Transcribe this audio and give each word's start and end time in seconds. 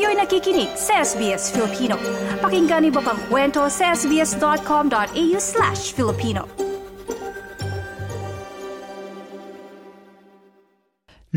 Kayo'y 0.00 0.16
nakikinig 0.16 0.72
sa 0.80 1.04
SBS 1.04 1.52
Filipino. 1.52 2.00
Pakinggan 2.40 2.88
niyo 2.88 3.04
pa 3.04 3.12
ang 3.12 3.20
kwento 3.28 3.68
sa 3.68 3.92
sbs.com.au 3.92 5.36
slash 5.36 5.92
Filipino. 5.92 6.48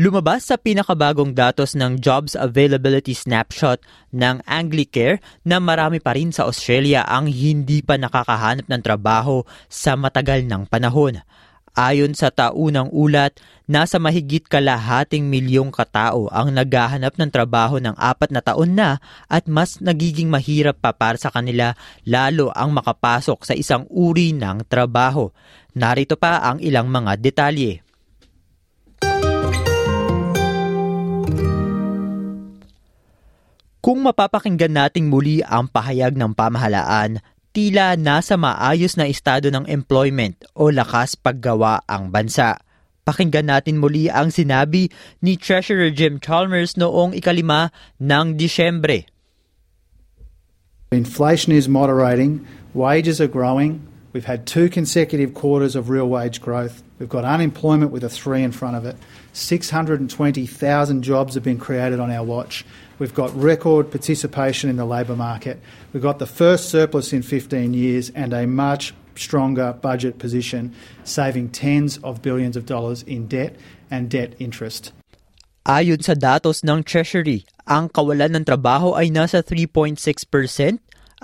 Lumabas 0.00 0.48
sa 0.48 0.56
pinakabagong 0.56 1.36
datos 1.36 1.76
ng 1.76 2.00
Jobs 2.00 2.32
Availability 2.32 3.12
Snapshot 3.12 3.84
ng 4.16 4.40
Anglicare 4.48 5.20
na 5.44 5.60
marami 5.60 6.00
pa 6.00 6.16
rin 6.16 6.32
sa 6.32 6.48
Australia 6.48 7.04
ang 7.04 7.28
hindi 7.28 7.84
pa 7.84 8.00
nakakahanap 8.00 8.64
ng 8.64 8.80
trabaho 8.80 9.44
sa 9.68 9.92
matagal 9.92 10.40
ng 10.48 10.72
panahon. 10.72 11.20
Ayon 11.74 12.14
sa 12.14 12.30
taunang 12.30 12.86
ulat, 12.94 13.34
nasa 13.66 13.98
mahigit 13.98 14.46
kalahating 14.46 15.26
milyong 15.26 15.74
katao 15.74 16.30
ang 16.30 16.54
naghahanap 16.54 17.18
ng 17.18 17.30
trabaho 17.34 17.82
ng 17.82 17.98
apat 17.98 18.30
na 18.30 18.38
taon 18.38 18.78
na 18.78 19.02
at 19.26 19.50
mas 19.50 19.82
nagiging 19.82 20.30
mahirap 20.30 20.78
pa 20.78 20.94
para 20.94 21.18
sa 21.18 21.34
kanila 21.34 21.74
lalo 22.06 22.54
ang 22.54 22.70
makapasok 22.70 23.42
sa 23.42 23.58
isang 23.58 23.90
uri 23.90 24.30
ng 24.30 24.62
trabaho. 24.70 25.34
Narito 25.74 26.14
pa 26.14 26.46
ang 26.46 26.62
ilang 26.62 26.86
mga 26.86 27.18
detalye. 27.18 27.82
Kung 33.82 33.98
mapapakinggan 34.00 34.78
nating 34.78 35.10
muli 35.10 35.42
ang 35.42 35.66
pahayag 35.66 36.14
ng 36.14 36.38
pamahalaan, 36.38 37.18
tila 37.54 37.94
nasa 37.94 38.34
maayos 38.34 38.98
na 38.98 39.06
estado 39.06 39.46
ng 39.46 39.70
employment 39.70 40.42
o 40.58 40.74
lakas 40.74 41.14
paggawa 41.14 41.86
ang 41.86 42.10
bansa. 42.10 42.58
Pakinggan 43.06 43.46
natin 43.46 43.78
muli 43.78 44.10
ang 44.10 44.34
sinabi 44.34 44.90
ni 45.22 45.38
Treasurer 45.38 45.94
Jim 45.94 46.18
Chalmers 46.18 46.74
noong 46.74 47.14
ikalima 47.14 47.70
ng 48.02 48.34
Disyembre. 48.34 49.06
Inflation 50.90 51.54
is 51.54 51.70
moderating, 51.70 52.42
wages 52.74 53.22
are 53.22 53.30
growing, 53.30 53.86
we've 54.10 54.26
had 54.26 54.46
two 54.46 54.66
consecutive 54.66 55.34
quarters 55.34 55.78
of 55.78 55.90
real 55.90 56.10
wage 56.10 56.42
growth, 56.42 56.82
we've 56.98 57.10
got 57.10 57.22
unemployment 57.22 57.90
with 57.94 58.02
a 58.02 58.10
three 58.10 58.42
in 58.42 58.50
front 58.50 58.74
of 58.74 58.86
it, 58.86 58.98
620,000 59.34 60.06
jobs 61.02 61.34
have 61.34 61.42
been 61.42 61.58
created 61.58 61.98
on 61.98 62.10
our 62.10 62.22
watch, 62.22 62.64
We've 62.98 63.14
got 63.14 63.34
record 63.34 63.90
participation 63.90 64.70
in 64.70 64.78
the 64.78 64.86
labour 64.86 65.18
market. 65.18 65.58
We've 65.90 66.02
got 66.02 66.22
the 66.22 66.30
first 66.30 66.70
surplus 66.70 67.10
in 67.10 67.26
15 67.26 67.74
years 67.74 68.10
and 68.14 68.30
a 68.30 68.46
much 68.46 68.94
stronger 69.18 69.74
budget 69.74 70.18
position, 70.18 70.74
saving 71.02 71.50
tens 71.50 71.98
of 72.06 72.22
billions 72.22 72.54
of 72.54 72.66
dollars 72.66 73.02
in 73.02 73.26
debt 73.26 73.58
and 73.90 74.06
debt 74.06 74.34
interest. 74.38 74.94
Ayon 75.64 76.04
sa 76.04 76.14
datos 76.14 76.62
ng 76.62 76.84
Treasury, 76.84 77.48
ang 77.64 77.88
kawalan 77.88 78.36
ng 78.36 78.44
trabaho 78.44 78.92
ay 78.94 79.08
nasa 79.08 79.40
3.6%, 79.40 79.96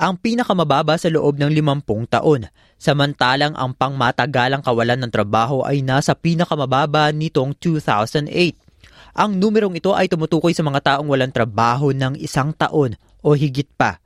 ang 0.01 0.17
pinakamababa 0.17 0.97
sa 0.97 1.13
loob 1.13 1.37
ng 1.37 1.53
50 1.53 2.09
taon. 2.09 2.49
Samantalang 2.81 3.53
ang 3.53 3.77
pangmatagalang 3.77 4.65
kawalan 4.65 5.05
ng 5.05 5.13
trabaho 5.13 5.61
ay 5.61 5.85
nasa 5.85 6.17
pinakamababa 6.17 7.13
nitong 7.13 7.53
2008. 7.61 8.70
Ang 9.17 9.41
numerong 9.41 9.77
ito 9.77 9.93
ay 9.93 10.07
tumutukoy 10.07 10.55
sa 10.55 10.65
mga 10.67 10.81
taong 10.81 11.09
walang 11.11 11.33
trabaho 11.35 11.91
ng 11.91 12.19
isang 12.21 12.55
taon 12.55 12.95
o 13.21 13.37
higit 13.37 13.69
pa. 13.77 14.01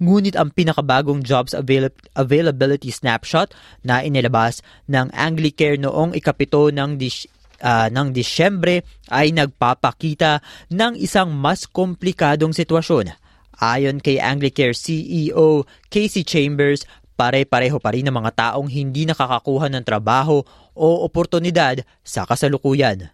Ngunit 0.00 0.32
ang 0.32 0.48
pinakabagong 0.48 1.20
jobs 1.20 1.52
avail- 1.52 1.92
availability 2.16 2.88
snapshot 2.88 3.52
na 3.84 4.00
inilabas 4.00 4.64
ng 4.88 5.12
Anglicare 5.12 5.76
noong 5.76 6.16
ikapito 6.16 6.72
ng 6.72 6.96
dis- 6.96 7.28
uh, 7.60 7.92
ng 7.92 8.08
Disyembre 8.16 8.82
ay 9.12 9.36
nagpapakita 9.36 10.40
ng 10.72 10.96
isang 10.96 11.36
mas 11.36 11.68
komplikadong 11.68 12.56
sitwasyon. 12.56 13.12
Ayon 13.60 14.00
kay 14.00 14.16
Anglicare 14.16 14.72
CEO 14.72 15.68
Casey 15.92 16.24
Chambers, 16.24 16.88
pare-pareho 17.12 17.76
pa 17.76 17.92
rin 17.92 18.08
ng 18.08 18.16
mga 18.16 18.32
taong 18.32 18.72
hindi 18.72 19.04
nakakakuha 19.04 19.68
ng 19.68 19.84
trabaho 19.84 20.40
o 20.72 20.88
oportunidad 21.04 21.84
sa 22.00 22.24
kasalukuyan. 22.24 23.12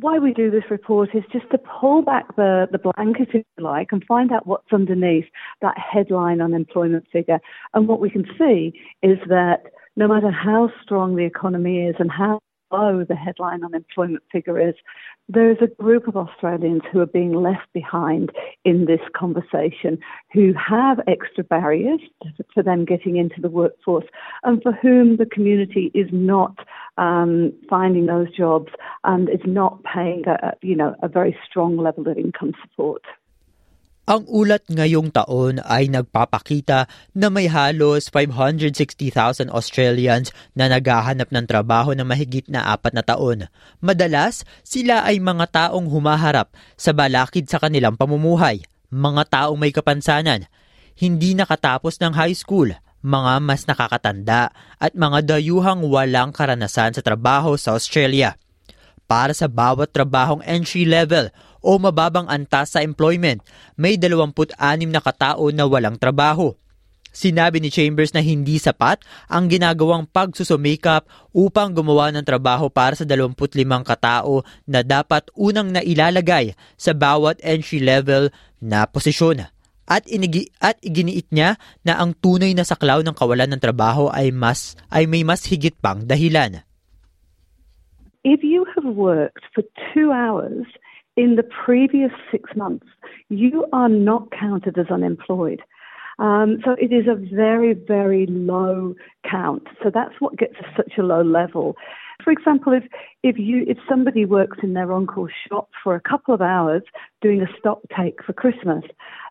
Why 0.00 0.18
we 0.18 0.32
do 0.32 0.50
this 0.50 0.64
report 0.70 1.14
is 1.14 1.22
just 1.32 1.50
to 1.50 1.58
pull 1.58 2.02
back 2.02 2.36
the, 2.36 2.66
the 2.70 2.78
blanket, 2.78 3.28
if 3.32 3.44
you 3.56 3.64
like, 3.64 3.88
and 3.92 4.04
find 4.04 4.32
out 4.32 4.46
what's 4.46 4.72
underneath 4.72 5.26
that 5.62 5.76
headline 5.78 6.40
unemployment 6.40 7.06
figure. 7.12 7.38
And 7.74 7.88
what 7.88 8.00
we 8.00 8.10
can 8.10 8.24
see 8.38 8.72
is 9.02 9.18
that 9.28 9.64
no 9.96 10.08
matter 10.08 10.30
how 10.30 10.70
strong 10.82 11.16
the 11.16 11.24
economy 11.24 11.86
is 11.86 11.96
and 11.98 12.10
how 12.10 12.40
low 12.72 13.04
the 13.04 13.14
headline 13.14 13.64
unemployment 13.64 14.22
figure 14.30 14.58
is, 14.58 14.74
there 15.28 15.50
is 15.50 15.58
a 15.60 15.82
group 15.82 16.06
of 16.06 16.16
Australians 16.16 16.82
who 16.92 17.00
are 17.00 17.06
being 17.06 17.32
left 17.32 17.72
behind 17.72 18.30
in 18.64 18.84
this 18.84 19.00
conversation, 19.16 19.98
who 20.32 20.52
have 20.54 21.00
extra 21.06 21.44
barriers 21.44 22.00
for 22.52 22.62
them 22.62 22.84
getting 22.84 23.16
into 23.16 23.40
the 23.40 23.48
workforce, 23.48 24.06
and 24.42 24.62
for 24.62 24.72
whom 24.72 25.16
the 25.16 25.26
community 25.26 25.90
is 25.94 26.08
not 26.12 26.56
um, 26.98 27.52
finding 27.68 28.06
those 28.06 28.30
jobs 28.36 28.72
and 29.04 29.28
is 29.28 29.40
not 29.44 29.82
paying 29.84 30.24
a, 30.26 30.52
you 30.62 30.76
know 30.76 30.94
a 31.02 31.08
very 31.08 31.36
strong 31.48 31.76
level 31.76 32.06
of 32.08 32.18
income 32.18 32.52
support. 32.62 33.02
Ang 34.04 34.28
ulat 34.28 34.68
ngayong 34.68 35.08
taon 35.16 35.64
ay 35.64 35.88
nagpapakita 35.88 36.92
na 37.16 37.32
may 37.32 37.48
halos 37.48 38.12
560,000 38.12 39.48
Australians 39.48 40.28
na 40.52 40.68
naghahanap 40.68 41.32
ng 41.32 41.48
trabaho 41.48 41.96
na 41.96 42.04
mahigit 42.04 42.44
na 42.52 42.68
apat 42.68 42.92
na 42.92 43.00
taon. 43.00 43.48
Madalas, 43.80 44.44
sila 44.60 45.08
ay 45.08 45.24
mga 45.24 45.48
taong 45.48 45.88
humaharap 45.88 46.52
sa 46.76 46.92
balakid 46.92 47.48
sa 47.48 47.56
kanilang 47.56 47.96
pamumuhay, 47.96 48.60
mga 48.92 49.24
taong 49.24 49.56
may 49.56 49.72
kapansanan, 49.72 50.52
hindi 51.00 51.32
nakatapos 51.32 51.96
ng 51.96 52.12
high 52.12 52.36
school, 52.36 52.76
mga 53.00 53.40
mas 53.40 53.64
nakakatanda 53.64 54.52
at 54.76 54.92
mga 54.92 55.32
dayuhang 55.32 55.80
walang 55.80 56.28
karanasan 56.28 56.92
sa 56.92 57.00
trabaho 57.00 57.56
sa 57.56 57.72
Australia. 57.72 58.36
Para 59.08 59.32
sa 59.32 59.48
bawat 59.48 59.96
trabahong 59.96 60.44
entry 60.44 60.84
level 60.84 61.32
o 61.64 61.80
mababang 61.80 62.28
antas 62.28 62.76
sa 62.76 62.84
employment, 62.84 63.40
may 63.80 63.96
26 63.96 64.52
na 64.92 65.00
katao 65.00 65.48
na 65.48 65.64
walang 65.64 65.96
trabaho. 65.96 66.52
Sinabi 67.14 67.62
ni 67.62 67.70
Chambers 67.70 68.10
na 68.10 68.18
hindi 68.18 68.58
sapat 68.58 68.98
ang 69.30 69.46
ginagawang 69.46 70.02
pagsusumikap 70.10 71.06
upang 71.30 71.70
gumawa 71.70 72.10
ng 72.10 72.26
trabaho 72.26 72.66
para 72.66 72.98
sa 72.98 73.06
25 73.06 73.54
katao 73.86 74.42
na 74.66 74.82
dapat 74.82 75.30
unang 75.38 75.70
nailalagay 75.70 76.58
sa 76.74 76.90
bawat 76.90 77.38
entry-level 77.40 78.34
na 78.58 78.90
posisyon. 78.90 79.46
At, 79.86 80.10
inigi, 80.10 80.50
at 80.58 80.80
iginiit 80.82 81.30
niya 81.30 81.54
na 81.86 82.02
ang 82.02 82.18
tunay 82.18 82.50
na 82.50 82.66
saklaw 82.66 82.98
ng 83.06 83.14
kawalan 83.14 83.54
ng 83.54 83.62
trabaho 83.62 84.10
ay 84.10 84.34
mas 84.34 84.74
ay 84.90 85.06
may 85.06 85.22
mas 85.22 85.46
higit 85.46 85.76
pang 85.78 86.02
dahilan. 86.02 86.66
If 88.26 88.42
you 88.42 88.66
have 88.74 88.88
worked 88.90 89.44
for 89.54 89.62
two 89.92 90.10
hours 90.10 90.66
in 91.16 91.36
the 91.36 91.42
previous 91.42 92.10
six 92.30 92.50
months, 92.56 92.86
you 93.28 93.66
are 93.72 93.88
not 93.88 94.30
counted 94.30 94.78
as 94.78 94.86
unemployed. 94.90 95.62
Um, 96.18 96.58
so 96.64 96.76
it 96.80 96.92
is 96.92 97.06
a 97.08 97.16
very, 97.34 97.74
very 97.74 98.26
low 98.26 98.94
count. 99.28 99.66
So 99.82 99.90
that's 99.92 100.14
what 100.20 100.36
gets 100.36 100.54
us 100.56 100.66
such 100.76 100.92
a 100.98 101.02
low 101.02 101.22
level. 101.22 101.76
For 102.22 102.30
example, 102.30 102.72
if, 102.72 102.84
if 103.24 103.36
you 103.38 103.64
if 103.66 103.76
somebody 103.88 104.24
works 104.24 104.58
in 104.62 104.74
their 104.74 104.92
uncle's 104.92 105.32
shop 105.48 105.70
for 105.82 105.96
a 105.96 106.00
couple 106.00 106.32
of 106.32 106.40
hours 106.40 106.82
doing 107.20 107.42
a 107.42 107.58
stock 107.58 107.80
take 107.96 108.22
for 108.24 108.32
Christmas, 108.32 108.84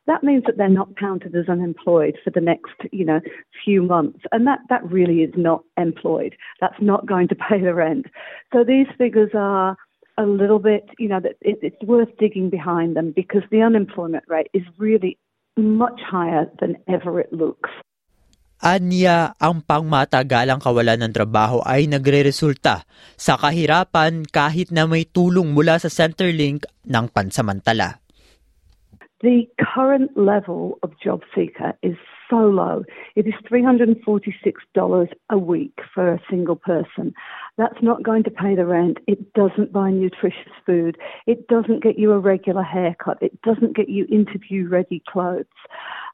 that 0.05 0.23
means 0.23 0.44
that 0.45 0.57
they're 0.57 0.67
not 0.67 0.97
counted 0.97 1.33
as 1.33 1.47
unemployed 1.47 2.17
for 2.23 2.29
the 2.29 2.41
next, 2.41 2.73
you 2.91 3.05
know, 3.05 3.21
few 3.63 3.81
months. 3.81 4.19
And 4.33 4.45
that, 4.47 4.59
that 4.69 4.83
really 4.91 5.21
is 5.21 5.33
not 5.38 5.63
employed. 5.77 6.35
That's 6.59 6.81
not 6.81 7.05
going 7.05 7.29
to 7.29 7.35
pay 7.35 7.61
the 7.61 7.73
rent. 7.73 8.07
So 8.51 8.65
these 8.65 8.88
figures 8.97 9.31
are 9.33 9.77
a 10.18 10.25
little 10.25 10.59
bit, 10.59 10.90
you 11.00 11.09
know, 11.09 11.19
that 11.19 11.38
it, 11.41 11.59
it's 11.62 11.81
worth 11.83 12.10
digging 12.19 12.50
behind 12.50 12.95
them 12.95 13.12
because 13.15 13.42
the 13.50 13.62
unemployment 13.62 14.24
rate 14.27 14.50
is 14.54 14.63
really 14.77 15.18
much 15.57 16.00
higher 16.01 16.50
than 16.60 16.77
ever 16.88 17.19
it 17.19 17.31
looks. 17.33 17.69
Anya, 18.63 19.36
ang 19.44 19.60
pangmatagalang 19.60 20.63
kawalan 20.63 21.04
ng 21.04 21.12
trabaho 21.12 21.60
ay 21.68 21.83
nagre-resulta 21.83 22.88
sa 23.19 23.36
kahirapan 23.36 24.24
kahit 24.24 24.71
na 24.71 24.88
may 24.88 25.04
tulong 25.04 25.51
mula 25.51 25.75
sa 25.83 25.92
Centerlink 25.92 26.63
ng 26.88 27.06
pansamantala. 27.12 28.00
The 29.19 29.51
current 29.60 30.15
level 30.15 30.80
of 30.80 30.95
job 30.95 31.27
seeker 31.36 31.75
is 31.83 32.00
so 32.30 32.38
low. 32.38 32.84
It 33.16 33.28
is 33.28 33.34
$346 33.50 35.08
a 35.30 35.38
week 35.38 35.78
for 35.94 36.14
a 36.14 36.22
single 36.30 36.56
person. 36.56 37.14
That's 37.58 37.81
not 37.81 38.04
going 38.04 38.24
to 38.24 38.31
pay 38.31 38.56
the 38.56 38.66
rent. 38.66 38.98
It 39.08 39.34
doesn't 39.34 39.72
buy 39.72 39.92
nutritious 39.92 40.54
food. 40.66 40.98
It 41.28 41.48
doesn't 41.48 41.84
get 41.84 42.00
you 42.00 42.12
a 42.12 42.20
regular 42.20 42.64
haircut. 42.64 43.18
It 43.22 43.40
doesn't 43.42 43.75
get 43.75 43.90
you 43.90 44.06
interview 44.12 44.68
ready 44.68 45.02
clothes. 45.08 45.46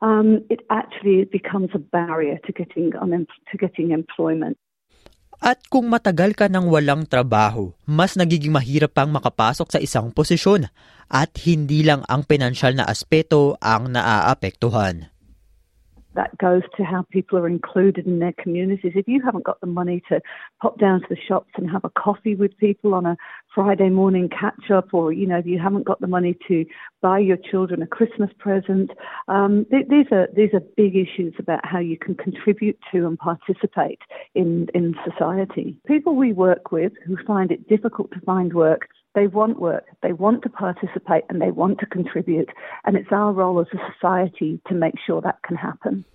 Um, 0.01 0.45
it 0.49 0.61
actually 0.69 1.25
becomes 1.25 1.69
a 1.73 1.79
barrier 1.79 2.39
to 2.45 2.51
getting, 2.51 2.91
to 2.91 3.57
getting 3.57 3.91
employment. 3.91 4.57
At 5.39 5.63
kung 5.71 5.87
matagal 5.87 6.35
ka 6.35 6.51
nang 6.51 6.67
walang 6.67 7.07
trabaho, 7.07 7.71
mas 7.87 8.19
nagiging 8.19 8.51
mahirap 8.51 8.91
pang 8.91 9.07
makapasok 9.07 9.71
sa 9.71 9.79
isang 9.79 10.11
posisyon 10.11 10.67
at 11.07 11.31
hindi 11.47 11.79
lang 11.87 12.03
ang 12.11 12.27
pinansyal 12.27 12.75
na 12.75 12.83
aspeto 12.83 13.55
ang 13.63 13.87
naaapektuhan. 13.95 15.07
That 16.19 16.37
goes 16.37 16.63
to 16.75 16.83
how 16.83 17.05
people 17.09 17.39
are 17.39 17.47
included 17.47 18.05
in 18.05 18.19
their 18.19 18.33
communities. 18.33 18.91
If 18.93 19.07
you 19.07 19.21
haven't 19.23 19.45
got 19.45 19.61
the 19.61 19.67
money 19.67 20.03
to 20.09 20.19
pop 20.61 20.77
down 20.77 20.99
to 20.99 21.07
the 21.09 21.15
shops 21.15 21.51
and 21.55 21.71
have 21.71 21.85
a 21.85 21.89
coffee 21.91 22.35
with 22.35 22.57
people 22.57 22.93
on 22.93 23.05
a 23.05 23.15
Friday 23.55 23.87
morning 23.87 24.27
catch 24.27 24.69
up, 24.69 24.93
or 24.93 25.13
you 25.13 25.25
know, 25.25 25.37
if 25.37 25.45
you 25.45 25.59
haven't 25.59 25.85
got 25.85 26.01
the 26.01 26.07
money 26.07 26.37
to 26.49 26.65
buy 27.01 27.19
your 27.19 27.37
children 27.37 27.81
a 27.81 27.87
Christmas 27.87 28.29
present, 28.37 28.91
um, 29.29 29.65
th- 29.71 29.87
these 29.87 30.07
are 30.11 30.27
these 30.35 30.53
are 30.53 30.59
big 30.75 30.97
issues 30.97 31.33
about 31.39 31.65
how 31.65 31.79
you 31.79 31.97
can 31.97 32.15
contribute 32.15 32.77
to 32.91 33.07
and 33.07 33.17
participate 33.17 34.01
in 34.35 34.67
in 34.73 34.95
society. 35.09 35.77
People 35.87 36.17
we 36.17 36.33
work 36.33 36.73
with 36.73 36.91
who 37.05 37.15
find 37.25 37.49
it 37.49 37.69
difficult 37.69 38.11
to 38.11 38.19
find 38.21 38.53
work 38.53 38.89
they 39.15 39.27
want 39.27 39.59
work, 39.59 39.85
they 40.01 40.13
want 40.13 40.43
to 40.43 40.49
participate, 40.49 41.25
and 41.29 41.41
they 41.41 41.51
want 41.51 41.79
to 41.79 41.87
contribute. 41.87 42.49
And 42.85 42.95
it's 42.95 43.11
our 43.11 43.33
role 43.33 43.59
as 43.59 43.69
a 43.73 43.81
society 43.93 44.61
to 44.67 44.73
make 44.75 44.95
sure 45.01 45.21
that 45.21 45.41
can 45.41 45.57
happen. 45.57 46.05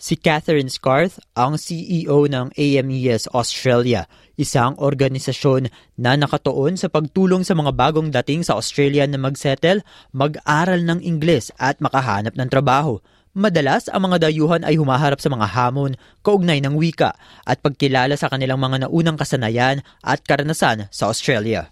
Si 0.00 0.16
Catherine 0.16 0.72
Scarth, 0.72 1.20
ang 1.36 1.60
CEO 1.60 2.24
ng 2.24 2.56
AMES 2.56 3.28
Australia, 3.36 4.08
isang 4.40 4.72
organisasyon 4.80 5.68
na 6.00 6.16
nakatuon 6.16 6.80
sa 6.80 6.88
pagtulong 6.88 7.44
sa 7.44 7.52
mga 7.52 7.76
bagong 7.76 8.08
dating 8.08 8.40
sa 8.40 8.56
Australia 8.56 9.04
na 9.04 9.20
magsettle, 9.20 9.84
mag-aral 10.16 10.80
ng 10.88 11.04
Ingles 11.04 11.52
at 11.60 11.84
makahanap 11.84 12.32
ng 12.32 12.48
trabaho. 12.48 12.96
Madalas, 13.36 13.92
ang 13.92 14.08
mga 14.08 14.32
dayuhan 14.32 14.64
ay 14.64 14.80
humaharap 14.80 15.20
sa 15.20 15.28
mga 15.28 15.44
hamon, 15.52 15.92
kaugnay 16.24 16.64
ng 16.64 16.80
wika, 16.80 17.12
at 17.44 17.60
pagkilala 17.60 18.16
sa 18.16 18.32
kanilang 18.32 18.56
mga 18.56 18.88
naunang 18.88 19.20
kasanayan 19.20 19.84
at 20.00 20.24
karanasan 20.24 20.88
sa 20.88 21.12
Australia. 21.12 21.68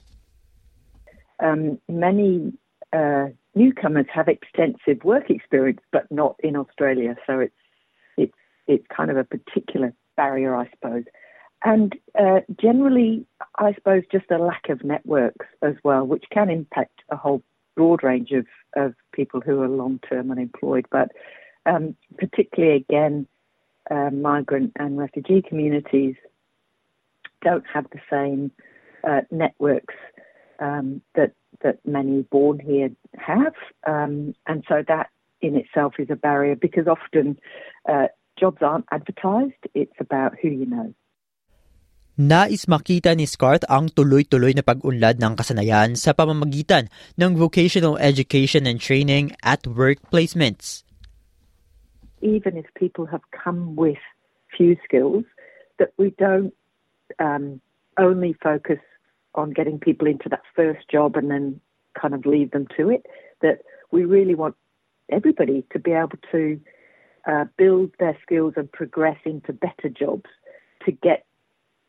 Um, 1.40 1.78
many 1.88 2.52
uh, 2.92 3.28
newcomers 3.54 4.06
have 4.12 4.28
extensive 4.28 5.04
work 5.04 5.30
experience, 5.30 5.80
but 5.92 6.10
not 6.10 6.36
in 6.40 6.56
Australia. 6.56 7.16
So 7.26 7.40
it's 7.40 7.54
it's 8.16 8.34
it's 8.66 8.86
kind 8.94 9.10
of 9.10 9.16
a 9.16 9.24
particular 9.24 9.92
barrier, 10.16 10.56
I 10.56 10.68
suppose. 10.70 11.04
And 11.64 11.94
uh, 12.18 12.40
generally, 12.60 13.26
I 13.56 13.74
suppose 13.74 14.04
just 14.12 14.30
a 14.30 14.38
lack 14.38 14.68
of 14.68 14.84
networks 14.84 15.46
as 15.62 15.74
well, 15.82 16.06
which 16.06 16.24
can 16.30 16.50
impact 16.50 17.00
a 17.10 17.16
whole 17.16 17.42
broad 17.74 18.02
range 18.04 18.30
of, 18.30 18.46
of 18.76 18.94
people 19.12 19.40
who 19.40 19.60
are 19.62 19.68
long 19.68 19.98
term 20.08 20.30
unemployed. 20.30 20.86
But 20.90 21.10
um, 21.66 21.96
particularly, 22.16 22.76
again, 22.76 23.26
uh, 23.90 24.10
migrant 24.10 24.72
and 24.76 24.98
refugee 24.98 25.42
communities 25.42 26.14
don't 27.42 27.64
have 27.72 27.86
the 27.90 28.00
same 28.10 28.50
uh, 29.04 29.22
networks 29.30 29.94
many 31.88 32.22
born 32.22 32.60
here 32.60 32.90
have, 33.16 33.56
um, 33.86 34.34
and 34.46 34.64
so 34.68 34.84
that 34.86 35.10
in 35.40 35.56
itself 35.56 35.94
is 35.98 36.10
a 36.10 36.16
barrier 36.16 36.56
because 36.56 36.86
often 36.86 37.38
uh, 37.88 38.08
jobs 38.38 38.62
aren't 38.62 38.86
advertised. 38.90 39.62
It's 39.74 39.96
about 39.98 40.36
who 40.40 40.48
you 40.48 40.66
know. 40.66 40.94
Nais 42.18 42.66
makita 42.66 43.14
ni 43.14 43.30
Scart 43.30 43.62
ang 43.70 43.94
tuloy-tuloy 43.94 44.50
na 44.50 44.66
pag-unlad 44.66 45.22
ng 45.22 45.38
kasanayan 45.38 45.94
sa 45.94 46.10
pamamagitan 46.10 46.90
ng 47.14 47.38
vocational 47.38 47.94
education 47.94 48.66
and 48.66 48.82
training 48.82 49.30
at 49.46 49.62
work 49.70 50.02
placements. 50.10 50.82
Even 52.18 52.58
if 52.58 52.66
people 52.74 53.06
have 53.06 53.22
come 53.30 53.78
with 53.78 54.02
few 54.50 54.74
skills, 54.82 55.22
that 55.78 55.94
we 55.94 56.10
don't 56.18 56.50
um, 57.22 57.62
only 57.94 58.34
focus 58.42 58.82
on 59.38 59.54
getting 59.54 59.78
people 59.78 60.10
into 60.10 60.26
that 60.26 60.42
first 60.58 60.90
job 60.90 61.14
and 61.14 61.30
then 61.30 61.62
kind 62.00 62.14
of 62.14 62.26
leave 62.26 62.50
them 62.50 62.66
to 62.76 62.90
it. 62.90 63.06
That 63.42 63.60
we 63.90 64.04
really 64.04 64.34
want 64.34 64.56
everybody 65.10 65.64
to 65.72 65.78
be 65.78 65.92
able 65.92 66.18
to 66.32 66.60
uh, 67.26 67.44
build 67.56 67.90
their 67.98 68.16
skills 68.22 68.54
and 68.56 68.70
progress 68.70 69.18
into 69.24 69.52
better 69.52 69.88
jobs 69.88 70.30
to 70.84 70.92
get 70.92 71.24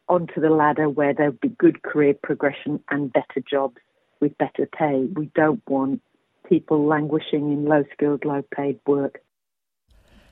onto 0.07 0.41
the 0.41 0.49
ladder 0.49 0.89
where 0.89 1.13
there'll 1.13 1.31
be 1.31 1.49
good 1.49 1.83
career 1.83 2.15
progression 2.21 2.83
and 2.89 3.13
better 3.13 3.41
jobs 3.49 3.77
with 4.19 4.37
better 4.37 4.65
pay. 4.65 5.07
We 5.13 5.27
don't 5.35 5.61
want 5.67 6.01
people 6.47 6.85
languishing 6.85 7.51
in 7.51 7.65
low 7.65 7.83
skilled, 7.93 8.25
low 8.25 8.43
paid 8.55 8.79
work. 8.87 9.21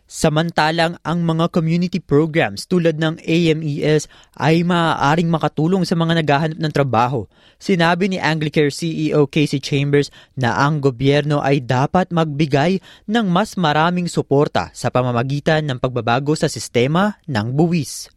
Samantalang 0.08 0.96
ang 1.04 1.20
mga 1.20 1.52
community 1.52 2.00
programs 2.00 2.64
tulad 2.64 2.96
ng 2.96 3.20
AMES 3.20 4.08
ay 4.40 4.64
maaaring 4.64 5.28
makatulong 5.28 5.84
sa 5.84 6.00
mga 6.00 6.24
naghahanap 6.24 6.60
ng 6.64 6.72
trabaho. 6.72 7.28
Sinabi 7.60 8.08
ni 8.08 8.16
Anglicare 8.16 8.72
CEO 8.72 9.28
Casey 9.28 9.60
Chambers 9.60 10.08
na 10.40 10.64
ang 10.64 10.80
gobyerno 10.80 11.44
ay 11.44 11.60
dapat 11.60 12.16
magbigay 12.16 12.80
ng 13.04 13.28
mas 13.28 13.60
maraming 13.60 14.08
suporta 14.08 14.72
sa 14.72 14.88
pamamagitan 14.88 15.68
ng 15.68 15.76
pagbabago 15.76 16.32
sa 16.40 16.48
sistema 16.48 17.20
ng 17.28 17.52
buwis. 17.52 18.08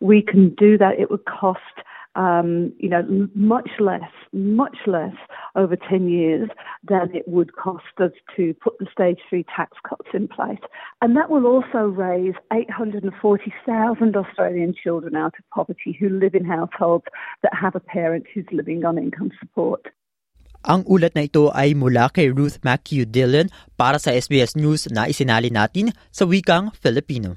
We 0.00 0.24
can 0.24 0.56
do 0.56 0.80
that. 0.80 0.96
It 0.96 1.12
would 1.12 1.28
cost 1.28 1.73
um, 2.16 2.72
you 2.78 2.88
know, 2.88 3.02
much 3.34 3.70
less, 3.80 4.10
much 4.32 4.76
less 4.86 5.14
over 5.56 5.76
10 5.76 6.08
years 6.08 6.48
than 6.86 7.10
it 7.14 7.26
would 7.26 7.56
cost 7.56 7.94
us 7.98 8.12
to 8.36 8.54
put 8.54 8.78
the 8.78 8.86
stage 8.90 9.18
three 9.28 9.44
tax 9.54 9.76
cuts 9.88 10.08
in 10.14 10.28
place. 10.28 10.62
And 11.02 11.16
that 11.16 11.30
will 11.30 11.46
also 11.46 11.86
raise 11.86 12.34
840,000 12.52 14.16
Australian 14.16 14.74
children 14.74 15.16
out 15.16 15.34
of 15.38 15.44
poverty 15.52 15.96
who 15.98 16.08
live 16.08 16.34
in 16.34 16.44
households 16.44 17.04
that 17.42 17.52
have 17.54 17.74
a 17.74 17.80
parent 17.80 18.26
who's 18.32 18.46
living 18.52 18.84
on 18.84 18.98
income 18.98 19.30
support. 19.40 19.86
Ang 20.64 20.80
ulat 20.88 21.12
na 21.12 21.28
ito 21.28 21.52
ay 21.52 21.76
mula 21.76 22.08
kay 22.08 22.32
Ruth 22.32 22.56
McHugh 22.64 23.04
Dillon 23.04 23.52
para 23.76 24.00
sa 24.00 24.16
SBS 24.16 24.56
News 24.56 24.88
na 24.88 25.04
isinali 25.04 25.52
natin 25.52 25.92
sa 26.08 26.24
wikang 26.24 26.72
Filipino. 26.72 27.36